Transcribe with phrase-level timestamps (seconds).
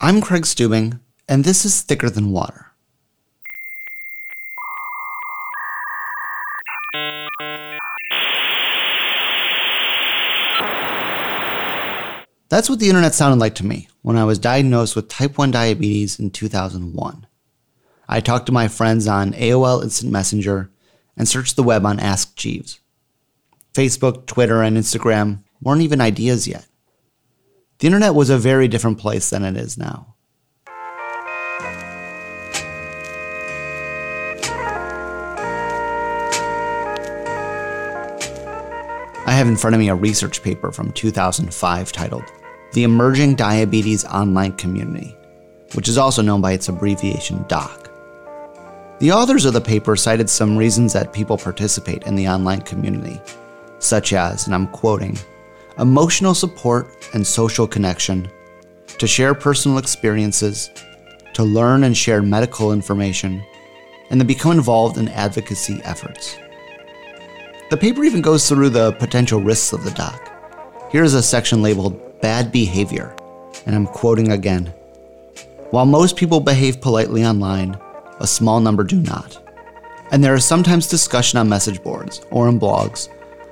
[0.00, 2.66] I'm Craig Stubing, and this is Thicker Than Water.
[12.48, 15.50] That's what the internet sounded like to me when I was diagnosed with type 1
[15.50, 17.26] diabetes in 2001.
[18.08, 20.70] I talked to my friends on AOL Instant Messenger
[21.16, 22.78] and searched the web on Ask Jeeves.
[23.74, 26.67] Facebook, Twitter, and Instagram weren't even ideas yet.
[27.78, 30.16] The internet was a very different place than it is now.
[39.26, 42.24] I have in front of me a research paper from 2005 titled
[42.72, 45.16] The Emerging Diabetes Online Community,
[45.74, 47.90] which is also known by its abbreviation DOC.
[48.98, 53.20] The authors of the paper cited some reasons that people participate in the online community,
[53.78, 55.16] such as, and I'm quoting,
[55.78, 58.28] emotional support and social connection,
[58.98, 60.70] to share personal experiences,
[61.34, 63.42] to learn and share medical information,
[64.10, 66.36] and to become involved in advocacy efforts.
[67.70, 70.32] The paper even goes through the potential risks of the doc.
[70.90, 73.14] Here's a section labeled Bad Behavior,
[73.66, 74.66] and I'm quoting again.
[75.70, 77.78] While most people behave politely online,
[78.20, 79.38] a small number do not.
[80.10, 83.10] And there is sometimes discussion on message boards or in blogs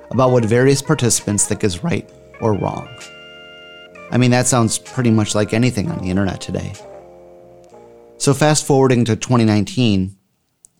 [0.09, 2.87] about what various participants think is right or wrong.
[4.11, 6.73] I mean, that sounds pretty much like anything on the internet today.
[8.17, 10.15] So, fast forwarding to 2019,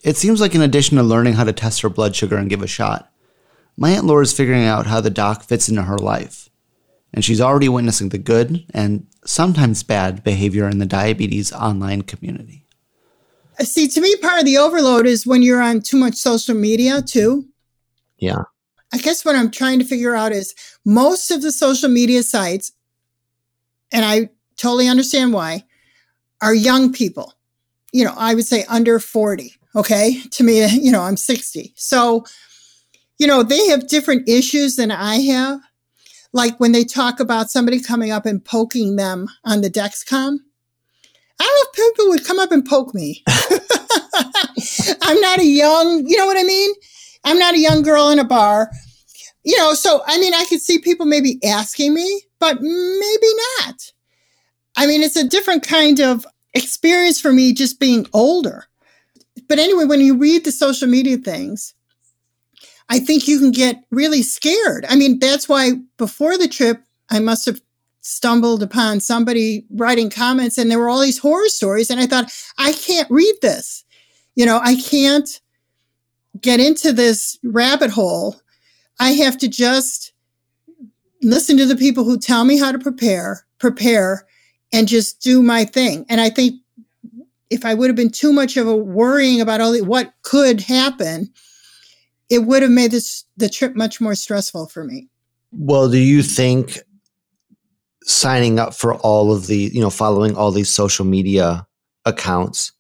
[0.04, 2.62] it seems like in addition to learning how to test her blood sugar and give
[2.62, 3.12] a shot,
[3.76, 6.50] my Aunt Laura is figuring out how the doc fits into her life.
[7.14, 12.66] And she's already witnessing the good and sometimes bad behavior in the diabetes online community.
[13.60, 17.02] See, to me, part of the overload is when you're on too much social media,
[17.02, 17.48] too.
[18.18, 18.44] Yeah.
[18.94, 22.72] I guess what I'm trying to figure out is most of the social media sites,
[23.92, 25.66] and I totally understand why,
[26.42, 27.34] are young people.
[27.92, 29.54] You know, I would say under 40.
[29.76, 30.22] Okay.
[30.32, 31.74] To me, you know, I'm 60.
[31.76, 32.26] So
[33.18, 35.62] you know, they have different issues than I have.
[36.34, 40.38] Like when they talk about somebody coming up and poking them on the Dexcom.
[41.40, 43.24] I don't know if people would come up and poke me.
[45.02, 46.72] I'm not a young, you know what I mean?
[47.28, 48.72] I'm not a young girl in a bar.
[49.44, 53.28] You know, so I mean, I could see people maybe asking me, but maybe
[53.60, 53.92] not.
[54.78, 58.66] I mean, it's a different kind of experience for me just being older.
[59.50, 61.74] But anyway, when you read the social media things,
[62.90, 64.86] I think you can get really scared.
[64.88, 67.60] I mean, that's why before the trip, I must have
[68.02, 71.90] stumbled upon somebody writing comments and there were all these horror stories.
[71.90, 73.84] And I thought, I can't read this.
[74.36, 75.42] You know, I can't
[76.42, 78.36] get into this rabbit hole.
[79.00, 80.14] I have to just
[81.22, 84.26] listen to the people who tell me how to prepare, prepare,
[84.74, 86.06] and just do my thing.
[86.10, 86.56] And I think
[87.50, 90.62] if I would have been too much of a worrying about all the, what could
[90.62, 91.32] happen,
[92.30, 95.08] it would have made this the trip much more stressful for me.
[95.52, 96.80] Well, do you think
[98.04, 101.66] signing up for all of the, you know, following all these social media
[102.06, 102.72] accounts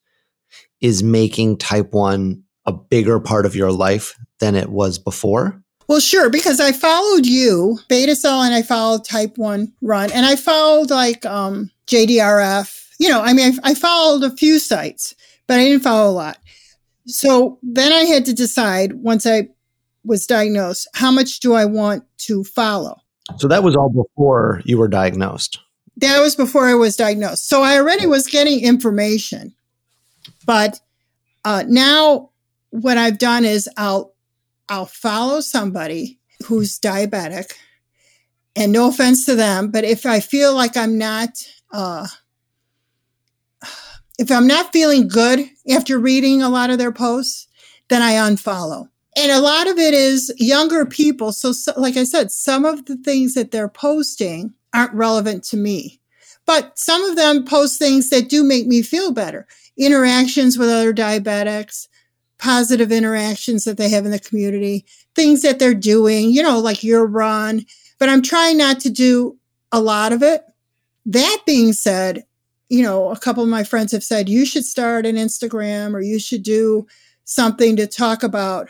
[0.81, 5.63] is making type 1 a bigger part of your life than it was before?
[5.87, 10.25] Well, sure, because I followed you, Beta Cell, and I followed Type 1 Run, and
[10.25, 12.85] I followed like um, JDRF.
[12.99, 15.15] You know, I mean, I, I followed a few sites,
[15.47, 16.39] but I didn't follow a lot.
[17.05, 19.47] So then I had to decide once I
[20.03, 22.99] was diagnosed, how much do I want to follow?
[23.37, 25.59] So that was all before you were diagnosed.
[25.97, 27.47] That was before I was diagnosed.
[27.47, 29.53] So I already was getting information.
[30.45, 30.79] But
[31.45, 32.31] uh, now
[32.81, 34.13] what I've done is I'll
[34.69, 37.53] I'll follow somebody who's diabetic,
[38.55, 41.29] and no offense to them, but if I feel like I'm not
[41.71, 42.07] uh,
[44.17, 47.47] if I'm not feeling good after reading a lot of their posts,
[47.89, 48.89] then I unfollow.
[49.15, 51.31] And a lot of it is younger people.
[51.31, 55.57] So, so, like I said, some of the things that they're posting aren't relevant to
[55.57, 56.01] me,
[56.45, 59.47] but some of them post things that do make me feel better.
[59.77, 61.87] Interactions with other diabetics,
[62.39, 64.85] positive interactions that they have in the community,
[65.15, 67.65] things that they're doing, you know, like your run.
[67.99, 69.37] But I'm trying not to do
[69.71, 70.43] a lot of it.
[71.05, 72.23] That being said,
[72.69, 76.01] you know, a couple of my friends have said, you should start an Instagram or
[76.01, 76.85] you should do
[77.23, 78.69] something to talk about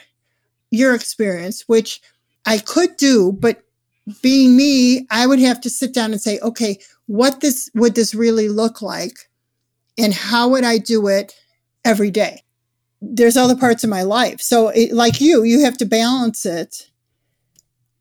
[0.71, 2.01] your experience, which
[2.45, 3.63] I could do, but
[4.21, 8.15] being me, I would have to sit down and say, okay, what this would this
[8.15, 9.29] really look like?
[9.97, 11.35] And how would I do it
[11.83, 12.43] every day?
[13.01, 14.41] There's other parts of my life.
[14.41, 16.89] So it, like you, you have to balance it.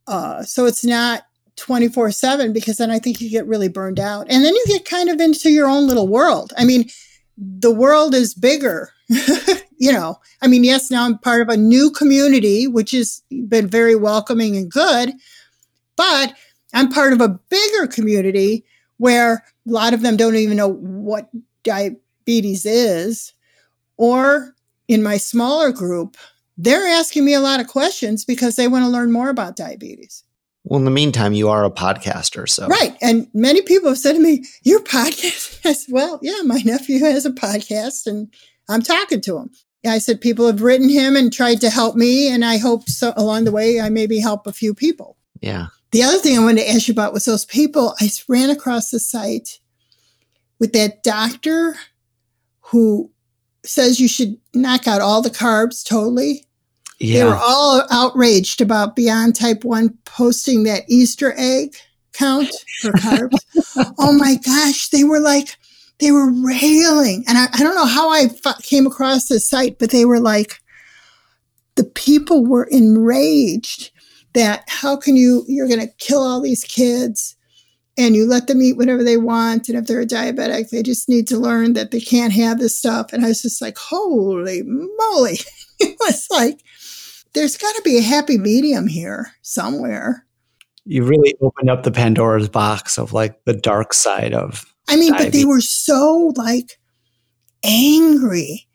[0.06, 1.22] Uh, so it's not
[1.56, 4.26] 24 7 because then I think you get really burned out.
[4.30, 6.52] And then you get kind of into your own little world.
[6.56, 6.88] I mean,
[7.36, 8.90] the world is bigger.
[9.08, 13.68] you know, I mean, yes, now I'm part of a new community, which has been
[13.68, 15.12] very welcoming and good,
[15.96, 16.34] but
[16.74, 18.64] I'm part of a bigger community
[18.98, 21.28] where a lot of them don't even know what
[21.62, 23.32] diabetes is.
[23.98, 24.54] Or
[24.88, 26.16] in my smaller group,
[26.56, 30.24] they're asking me a lot of questions because they want to learn more about diabetes.
[30.64, 32.96] Well, in the meantime, you are a podcaster, so right.
[33.00, 36.98] And many people have said to me, "Your podcast?" I said, "Well, yeah, my nephew
[37.00, 38.32] has a podcast, and
[38.68, 39.50] I'm talking to him."
[39.86, 43.12] I said, "People have written him and tried to help me, and I hope so
[43.16, 45.68] along the way I maybe help a few people." Yeah.
[45.92, 47.94] The other thing I wanted to ask you about was those people.
[48.00, 49.60] I ran across the site
[50.58, 51.76] with that doctor
[52.60, 53.12] who
[53.66, 56.46] says you should knock out all the carbs totally
[56.98, 57.18] yeah.
[57.18, 61.76] They were all outraged about Beyond Type 1 posting that Easter egg
[62.12, 63.36] count for carbs.
[63.98, 65.56] oh my gosh, they were like,
[65.98, 67.24] they were railing.
[67.28, 70.20] And I, I don't know how I f- came across this site, but they were
[70.20, 70.60] like,
[71.74, 73.90] the people were enraged
[74.32, 77.35] that how can you, you're going to kill all these kids
[77.98, 79.68] and you let them eat whatever they want.
[79.68, 82.78] And if they're a diabetic, they just need to learn that they can't have this
[82.78, 83.12] stuff.
[83.12, 85.38] And I was just like, holy moly.
[85.80, 86.60] it was like,
[87.32, 90.24] there's got to be a happy medium here somewhere.
[90.84, 94.64] You really opened up the Pandora's box of like the dark side of.
[94.88, 95.32] I mean, diabetes.
[95.32, 96.78] but they were so like
[97.64, 98.66] angry.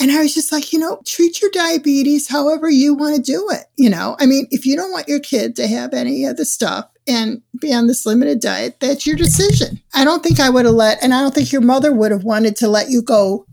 [0.00, 3.46] And I was just like, you know, treat your diabetes however you want to do
[3.50, 3.66] it.
[3.76, 6.46] You know, I mean, if you don't want your kid to have any of the
[6.46, 9.80] stuff and be on this limited diet, that's your decision.
[9.94, 12.24] I don't think I would have let, and I don't think your mother would have
[12.24, 13.46] wanted to let you go.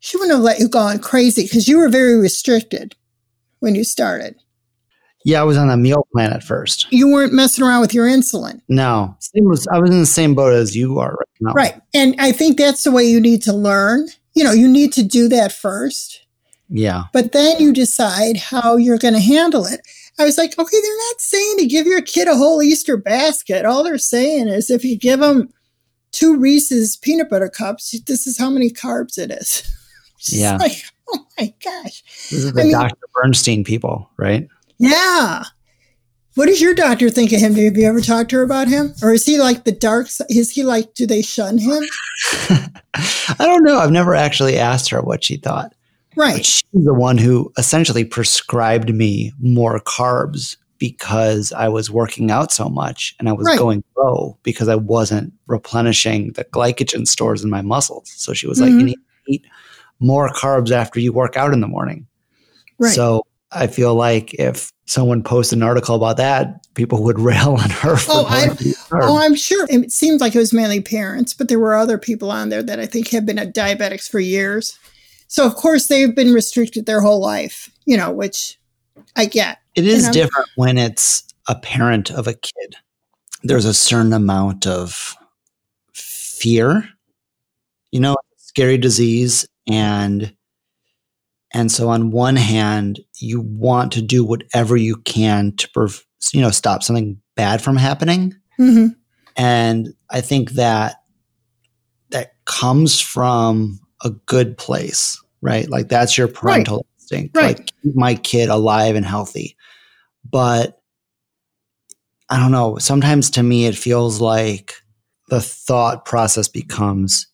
[0.00, 2.94] She wouldn't have let you go on crazy because you were very restricted
[3.60, 4.36] when you started?
[5.24, 6.86] Yeah, I was on a meal plan at first.
[6.90, 8.60] You weren't messing around with your insulin.
[8.68, 11.52] No, was, I was in the same boat as you are right now.
[11.52, 11.74] Right.
[11.92, 14.08] And I think that's the way you need to learn.
[14.34, 16.24] You know, you need to do that first.
[16.68, 17.04] Yeah.
[17.12, 19.80] But then you decide how you're going to handle it.
[20.18, 23.64] I was like, okay, they're not saying to give your kid a whole Easter basket.
[23.64, 25.52] All they're saying is if you give them
[26.10, 29.62] two Reese's peanut butter cups, this is how many carbs it is.
[30.28, 30.56] yeah.
[30.56, 32.02] Like, oh my gosh.
[32.30, 32.96] This is the I mean, Dr.
[33.14, 34.48] Bernstein people, right?
[34.78, 35.44] Yeah.
[36.34, 37.54] What does your doctor think of him?
[37.56, 38.94] Have you ever talked to her about him?
[39.02, 40.28] Or is he like the dark side?
[40.30, 41.82] Is he like, do they shun him?
[42.94, 43.78] I don't know.
[43.78, 45.74] I've never actually asked her what she thought.
[46.18, 46.36] Right.
[46.36, 52.52] But she's the one who essentially prescribed me more carbs because I was working out
[52.52, 53.58] so much and I was right.
[53.58, 58.12] going low because I wasn't replenishing the glycogen stores in my muscles.
[58.16, 58.70] So she was mm-hmm.
[58.70, 59.44] like, you need to eat
[60.00, 62.06] more carbs after you work out in the morning.
[62.78, 62.94] Right.
[62.94, 63.22] So
[63.52, 67.96] I feel like if someone posted an article about that, people would rail on her.
[68.08, 68.56] oh, I,
[68.92, 69.66] oh, I'm sure.
[69.70, 72.80] It seems like it was mainly parents, but there were other people on there that
[72.80, 74.78] I think have been diabetics for years.
[75.28, 78.58] So of course they've been restricted their whole life, you know, which
[79.16, 79.58] I get.
[79.74, 82.76] It is different when it's a parent of a kid.
[83.42, 85.14] There's a certain amount of
[85.92, 86.88] fear,
[87.92, 90.34] you know, scary disease and
[91.52, 95.68] and so on one hand you want to do whatever you can to
[96.32, 98.88] you know stop something bad from happening mm-hmm.
[99.36, 100.96] and i think that
[102.10, 106.86] that comes from a good place right like that's your parental right.
[106.98, 107.58] instinct right.
[107.58, 109.56] like keep my kid alive and healthy
[110.28, 110.80] but
[112.30, 114.74] i don't know sometimes to me it feels like
[115.28, 117.26] the thought process becomes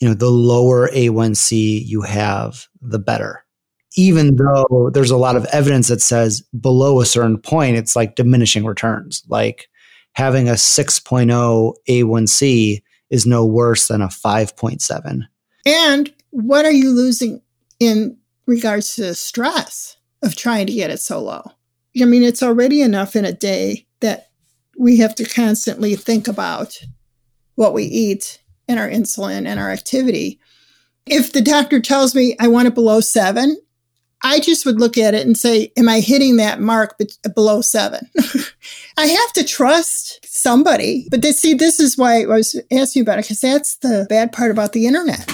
[0.00, 3.44] you know, the lower A1C you have, the better.
[3.96, 8.14] Even though there's a lot of evidence that says below a certain point, it's like
[8.14, 9.22] diminishing returns.
[9.28, 9.68] Like
[10.12, 15.22] having a 6.0 A1C is no worse than a 5.7.
[15.64, 17.40] And what are you losing
[17.80, 21.42] in regards to the stress of trying to get it so low?
[22.00, 24.28] I mean, it's already enough in a day that
[24.78, 26.78] we have to constantly think about
[27.54, 30.38] what we eat and our insulin and our activity.
[31.06, 33.56] If the doctor tells me I want it below seven,
[34.22, 37.00] I just would look at it and say, Am I hitting that mark
[37.34, 38.10] below seven?
[38.96, 41.06] I have to trust somebody.
[41.10, 44.32] But they, see, this is why I was asking about it, because that's the bad
[44.32, 45.30] part about the internet.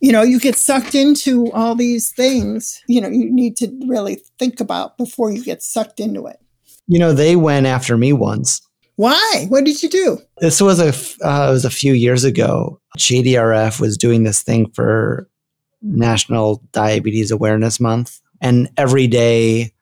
[0.00, 4.20] You know, you get sucked into all these things, you know, you need to really
[4.38, 6.38] think about before you get sucked into it.
[6.86, 8.62] You know, they went after me once
[8.98, 9.46] why?
[9.48, 10.18] What did you do?
[10.38, 10.88] This was a
[11.24, 12.80] uh, it was a few years ago.
[12.98, 15.30] JDRF was doing this thing for
[15.82, 19.72] National Diabetes Awareness Month, and every day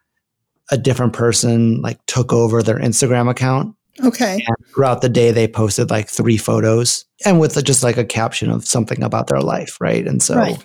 [0.70, 3.74] a different person like took over their Instagram account.
[4.04, 4.44] Okay.
[4.46, 8.50] And throughout the day, they posted like three photos and with just like a caption
[8.50, 9.78] of something about their life.
[9.80, 10.06] Right.
[10.06, 10.62] And so Right.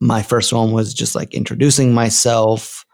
[0.00, 2.84] my first one was just like introducing myself.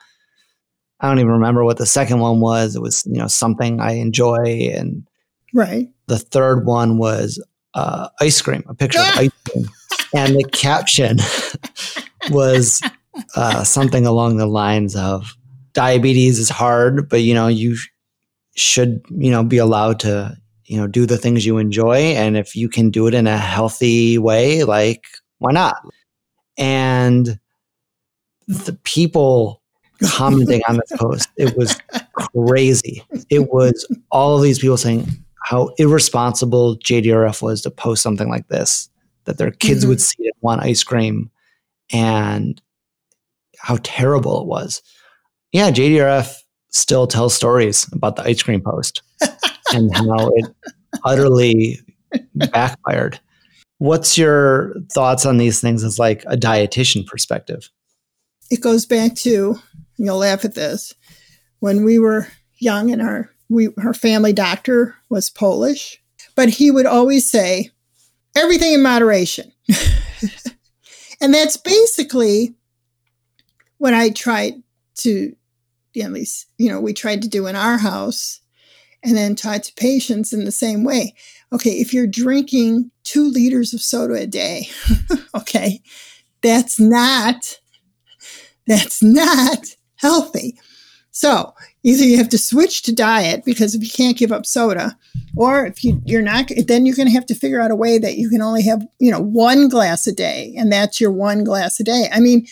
[1.01, 2.77] I don't even remember what the second one was.
[2.77, 4.71] It was, you know, something I enjoy.
[4.75, 5.07] And
[5.55, 5.89] Right.
[6.07, 7.43] the third one was
[7.75, 9.69] uh, ice cream, a picture of ice cream.
[10.15, 11.19] And the caption
[12.31, 12.81] was
[13.37, 15.37] uh, something along the lines of
[15.73, 17.77] diabetes is hard, but you know, you
[18.61, 21.97] should, you know, be allowed to, you know, do the things you enjoy.
[21.97, 25.05] And if you can do it in a healthy way, like,
[25.38, 25.76] why not?
[26.59, 27.38] And
[28.47, 29.62] the people
[30.02, 31.76] commenting on this post, it was
[32.14, 33.02] crazy.
[33.31, 35.07] It was all of these people saying
[35.45, 38.88] how irresponsible JDRF was to post something like this,
[39.25, 39.88] that their kids Mhm.
[39.88, 41.31] would see it, want ice cream,
[41.93, 42.61] and
[43.59, 44.83] how terrible it was.
[45.52, 46.39] Yeah, JDRF
[46.71, 49.03] still tells stories about the ice cream post
[49.73, 50.47] and how it
[51.05, 51.81] utterly
[52.35, 53.21] backfired.
[53.79, 57.71] What's your thoughts on these things as like a dietitian perspective?
[58.50, 59.59] It goes back to,
[59.97, 60.95] you'll laugh at this,
[61.61, 66.00] when we were young and our we her family doctor was Polish,
[66.37, 67.71] but he would always say,
[68.37, 69.53] everything in moderation.
[71.21, 72.55] and that's basically
[73.79, 74.62] what I tried
[74.99, 75.35] to
[75.97, 78.40] at least, you know, we tried to do in our house
[79.02, 81.14] and then taught to patients in the same way.
[81.52, 84.68] Okay, if you're drinking two liters of soda a day,
[85.35, 85.80] okay,
[86.42, 87.59] that's not
[88.66, 90.59] that's not healthy.
[91.11, 94.97] So either you have to switch to diet because if you can't give up soda,
[95.37, 97.99] or if you, you're not, then you're going to have to figure out a way
[97.99, 101.42] that you can only have, you know, one glass a day, and that's your one
[101.42, 102.09] glass a day.
[102.12, 102.47] I mean,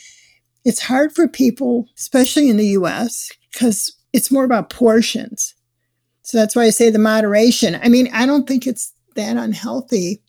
[0.64, 5.54] it's hard for people, especially in the US, because it's more about portions.
[6.22, 7.78] So that's why I say the moderation.
[7.82, 10.22] I mean, I don't think it's that unhealthy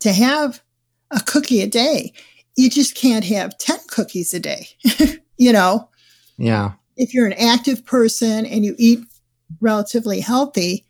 [0.00, 0.62] to have
[1.10, 2.12] a cookie a day.
[2.56, 4.68] You just can't have 10 cookies a day.
[5.38, 5.88] you know,
[6.38, 6.72] Yeah.
[6.96, 9.00] if you're an active person and you eat
[9.60, 10.84] relatively healthy,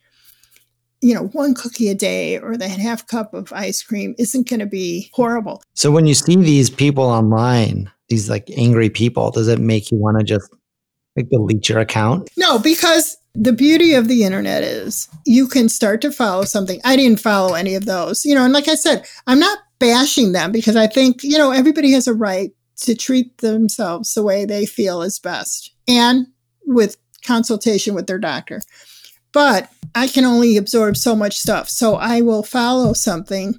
[1.00, 4.60] you know, one cookie a day or the half cup of ice cream isn't going
[4.60, 5.62] to be horrible.
[5.74, 9.98] So when you see these people online, these like angry people, does it make you
[9.98, 10.48] want to just
[11.16, 12.30] like delete your account?
[12.36, 16.80] No, because the beauty of the internet is you can start to follow something.
[16.84, 20.32] I didn't follow any of those, you know, and like I said, I'm not bashing
[20.32, 24.44] them because I think, you know, everybody has a right to treat themselves the way
[24.44, 26.26] they feel is best and
[26.66, 28.60] with consultation with their doctor.
[29.32, 31.68] But I can only absorb so much stuff.
[31.68, 33.54] So I will follow something,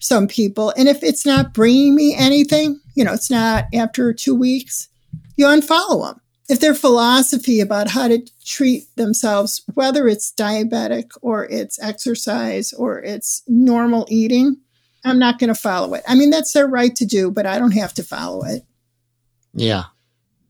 [0.00, 0.72] some people.
[0.76, 4.88] And if it's not bringing me anything, you know, it's not after two weeks,
[5.36, 6.22] you unfollow them
[6.52, 13.02] if their philosophy about how to treat themselves, whether it's diabetic or it's exercise or
[13.02, 14.56] it's normal eating,
[15.02, 16.02] I'm not going to follow it.
[16.06, 18.64] I mean, that's their right to do, but I don't have to follow it.
[19.54, 19.84] Yeah.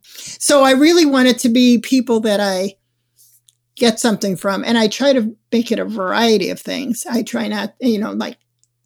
[0.02, 2.74] So I really want it to be people that I
[3.76, 4.64] get something from.
[4.64, 7.06] And I try to make it a variety of things.
[7.08, 8.38] I try not, you know, like,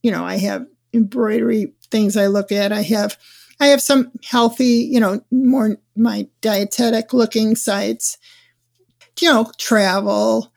[0.07, 2.71] you know, I have embroidery things I look at.
[2.71, 3.19] I have
[3.59, 8.19] I have some healthy, you know, more my dietetic looking sites,
[9.21, 10.53] you know, travel,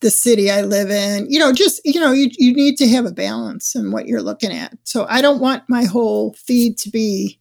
[0.00, 3.04] the city I live in, you know, just, you know, you, you need to have
[3.04, 4.72] a balance in what you're looking at.
[4.84, 7.38] So I don't want my whole feed to be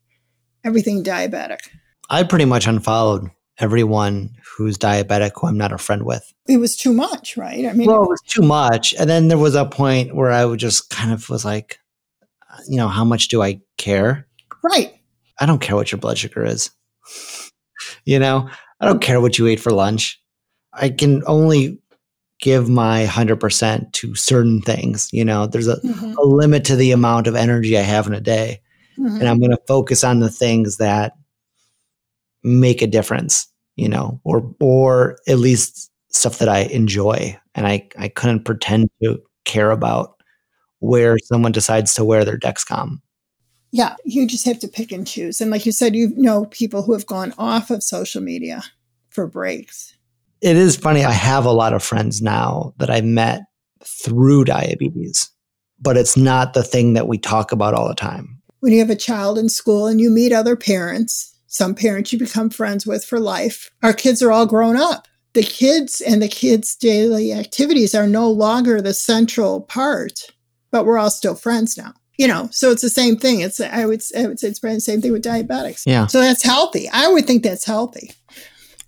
[0.66, 1.60] everything diabetic.
[2.10, 6.34] I pretty much unfollowed everyone who's diabetic who I'm not a friend with.
[6.48, 7.66] It was too much, right?
[7.66, 8.94] I mean, Well, it was too much.
[8.96, 11.80] And then there was a point where I would just kind of was like,
[12.68, 14.28] you know, how much do I care?
[14.64, 14.94] right.
[15.40, 16.70] I don't care what your blood sugar is.
[18.06, 20.22] you know, I don't care what you ate for lunch.
[20.74, 21.80] I can only
[22.40, 25.10] give my 100% to certain things.
[25.14, 28.14] You know, there's a, Mhm, a limit to the amount of energy I have in
[28.14, 28.62] a day.
[28.98, 29.20] mhm.
[29.20, 31.14] And I'm going to focus on the things that
[32.44, 37.38] make a difference, you know, or, or at least stuff that I enjoy.
[37.56, 40.16] And I, I couldn't pretend to care about
[40.80, 43.00] where someone decides to wear their Dexcom.
[43.72, 45.42] Yeah, you just have to pick and choose.
[45.42, 48.64] And like you said, you know people who have gone off of social media
[49.10, 49.96] for breaks.
[50.42, 51.04] it is funny.
[51.04, 53.42] I have a lot of friends now that I met
[53.84, 55.32] through diabetes,
[55.80, 58.42] but it's not the thing that we talk about all the time.
[58.60, 62.18] When you have a child in school and you meet other parents, some parents you
[62.18, 65.08] become friends with for life, our kids are all grown up.
[65.34, 70.32] The kids and the kids' daily activities are no longer the central part,
[70.72, 71.94] but we're all still friends now.
[72.18, 73.42] You know, so it's the same thing.
[73.42, 75.84] It's I would I would say it's probably the same thing with diabetics.
[75.86, 76.08] Yeah.
[76.08, 76.90] So that's healthy.
[76.90, 78.12] I would think that's healthy.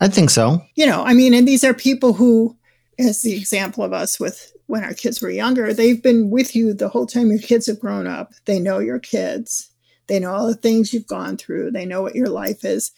[0.01, 0.61] I think so.
[0.75, 2.57] You know, I mean, and these are people who,
[2.97, 6.73] as the example of us with when our kids were younger, they've been with you
[6.73, 8.33] the whole time your kids have grown up.
[8.45, 9.69] They know your kids,
[10.07, 12.91] they know all the things you've gone through, they know what your life is.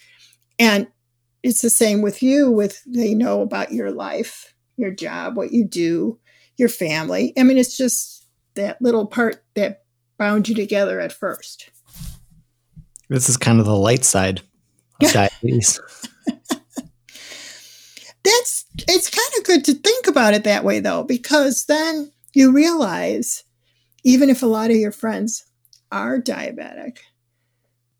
[0.59, 0.87] And
[1.43, 5.65] it's the same with you with they know about your life, your job, what you
[5.65, 6.19] do,
[6.57, 7.33] your family.
[7.37, 9.83] I mean, it's just that little part that
[10.17, 11.69] bound you together at first.
[13.09, 14.41] This is kind of the light side
[15.01, 15.79] of diabetes.
[18.23, 22.51] That's it's kind of good to think about it that way though, because then you
[22.51, 23.43] realize
[24.03, 25.46] even if a lot of your friends
[25.91, 26.97] are diabetic,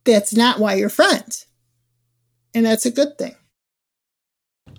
[0.03, 1.46] that's not why you're friends.
[2.53, 3.36] And that's a good thing.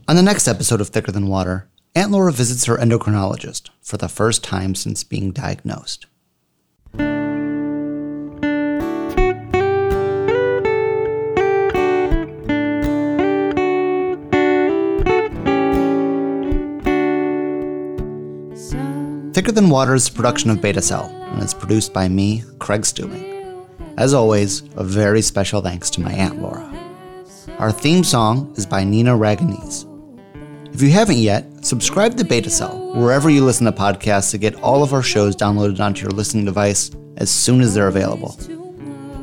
[0.09, 4.09] On the next episode of Thicker Than Water, Aunt Laura visits her endocrinologist for the
[4.09, 6.07] first time since being diagnosed.
[19.39, 22.81] Thicker Than Water is a production of Beta Cell and is produced by me, Craig
[22.81, 23.69] Stubing.
[23.97, 26.69] As always, a very special thanks to my Aunt Laura.
[27.61, 29.85] Our theme song is by Nina Raganese.
[30.75, 34.57] If you haven't yet, subscribe to Beta Cell wherever you listen to podcasts to get
[34.57, 38.37] all of our shows downloaded onto your listening device as soon as they're available.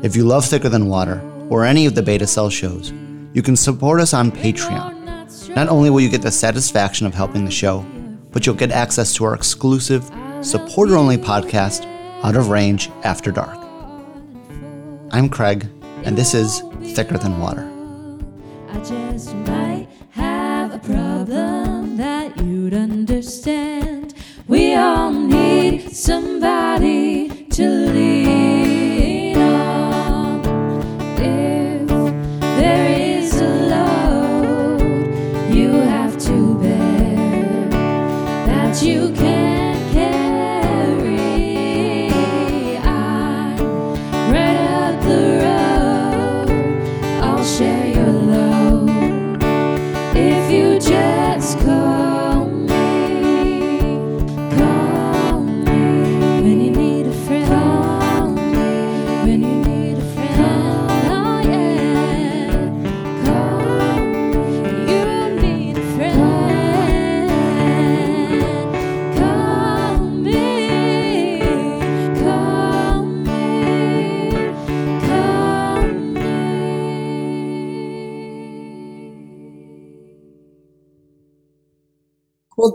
[0.02, 1.20] If you love Thicker Than Water
[1.50, 2.90] or any of the Beta Cell shows,
[3.34, 5.54] you can support us on Patreon.
[5.54, 7.84] Not only will you get the satisfaction of helping the show,
[8.36, 10.04] but you'll get access to our exclusive,
[10.42, 11.86] supporter only podcast,
[12.22, 13.56] Out of Range After Dark.
[15.10, 15.66] I'm Craig,
[16.04, 16.60] and this is
[16.94, 17.66] Thicker Than Water.
[18.68, 24.12] I just might have a problem that you'd understand.
[24.46, 28.55] We all need somebody to lean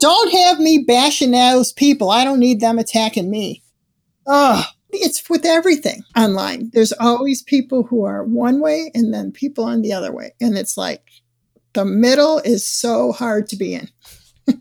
[0.02, 2.10] don't have me bashing those people.
[2.10, 3.64] I don't need them attacking me.
[4.28, 4.66] Ugh.
[4.94, 6.70] It's with everything online.
[6.74, 10.34] There's always people who are one way and then people on the other way.
[10.42, 11.02] And it's like
[11.74, 13.88] the middle is so hard to be in.